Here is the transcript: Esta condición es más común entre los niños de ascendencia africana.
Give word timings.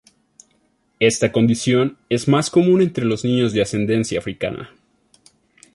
Esta 0.99 1.31
condición 1.31 1.99
es 2.09 2.27
más 2.27 2.49
común 2.49 2.81
entre 2.81 3.05
los 3.05 3.23
niños 3.23 3.53
de 3.53 3.61
ascendencia 3.61 4.17
africana. 4.17 4.71